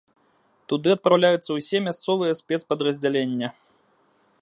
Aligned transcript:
Туды 0.71 0.89
адпраўляюцца 0.97 1.51
ўсе 1.59 1.77
мясцовыя 1.89 2.33
спецпадраздзялення. 2.43 3.47